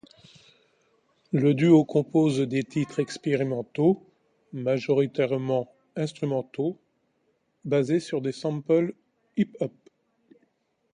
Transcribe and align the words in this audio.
Le 1.31 1.53
duo 1.53 1.85
compose 1.85 2.39
des 2.39 2.63
titres 2.63 2.97
expérimentaux, 2.99 4.01
majoritairement 4.51 5.71
instrumentaux, 5.95 6.79
basés 7.65 7.99
sur 7.99 8.19
des 8.19 8.31
samples 8.31 8.95
hip-hop. 9.37 9.71